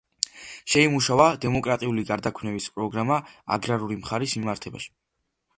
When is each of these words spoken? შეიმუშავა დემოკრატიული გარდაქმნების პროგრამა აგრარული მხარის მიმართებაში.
შეიმუშავა 0.71 1.27
დემოკრატიული 1.43 2.07
გარდაქმნების 2.09 2.69
პროგრამა 2.79 3.21
აგრარული 3.59 4.03
მხარის 4.03 4.39
მიმართებაში. 4.43 4.95